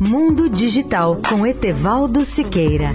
[0.00, 2.90] Mundo Digital com Etevaldo Siqueira.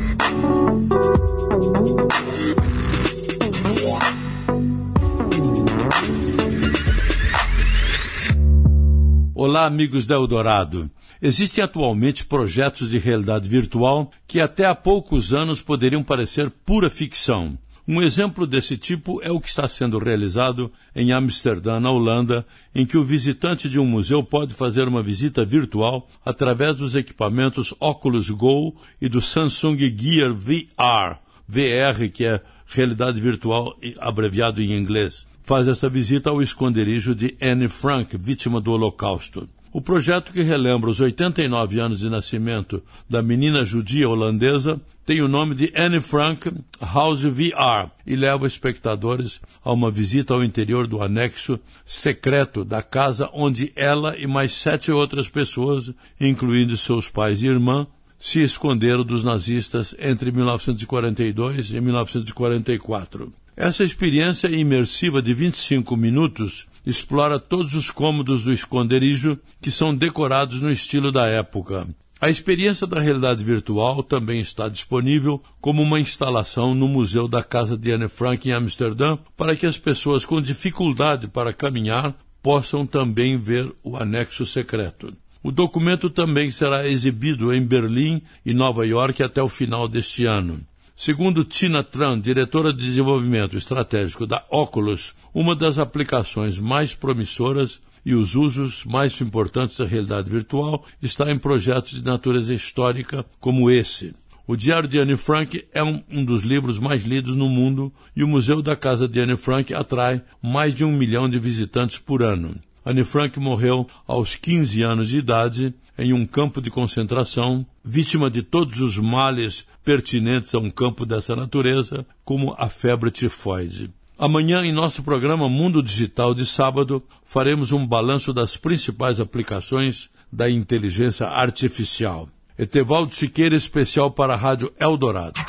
[9.33, 10.91] Olá, amigos da Eldorado.
[11.21, 17.57] Existem atualmente projetos de realidade virtual que até há poucos anos poderiam parecer pura ficção.
[17.87, 22.85] Um exemplo desse tipo é o que está sendo realizado em Amsterdã, na Holanda, em
[22.85, 28.29] que o visitante de um museu pode fazer uma visita virtual através dos equipamentos Oculus
[28.29, 35.67] Go e do Samsung Gear VR, VR, que é realidade virtual abreviado em inglês faz
[35.67, 39.49] esta visita ao esconderijo de Anne Frank, vítima do Holocausto.
[39.73, 45.29] O projeto que relembra os 89 anos de nascimento da menina judia holandesa tem o
[45.29, 51.01] nome de Anne Frank House VR e leva espectadores a uma visita ao interior do
[51.01, 57.47] anexo secreto da casa onde ela e mais sete outras pessoas, incluindo seus pais e
[57.47, 57.87] irmã,
[58.19, 63.31] se esconderam dos nazistas entre 1942 e 1944.
[63.55, 70.61] Essa experiência imersiva de 25 minutos explora todos os cômodos do esconderijo que são decorados
[70.61, 71.87] no estilo da época.
[72.19, 77.75] A experiência da realidade virtual também está disponível como uma instalação no Museu da Casa
[77.75, 83.37] de Anne Frank em Amsterdã para que as pessoas com dificuldade para caminhar possam também
[83.37, 85.11] ver o anexo secreto.
[85.43, 90.61] O documento também será exibido em Berlim e Nova York até o final deste ano.
[91.03, 98.13] Segundo Tina Tran, diretora de desenvolvimento estratégico da Oculus, uma das aplicações mais promissoras e
[98.13, 104.13] os usos mais importantes da realidade virtual está em projetos de natureza histórica como esse.
[104.45, 108.23] O Diário de Anne Frank é um, um, dos livros mais lidos no mundo e
[108.23, 112.21] o Museu da Casa de Anne Frank atrai mais de um milhão de visitantes por
[112.21, 112.53] ano.
[112.85, 118.41] Anne Frank morreu aos 15 anos de idade em um campo de concentração, vítima de
[118.41, 123.89] todos os males pertinentes a um campo dessa natureza, como a febre tifoide.
[124.17, 130.49] Amanhã, em nosso programa Mundo Digital de sábado, faremos um balanço das principais aplicações da
[130.49, 132.29] inteligência artificial.
[132.57, 135.39] Etevaldo Siqueira, especial para a Rádio Eldorado.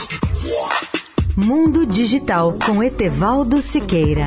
[1.37, 4.27] Mundo Digital com Etevaldo Siqueira.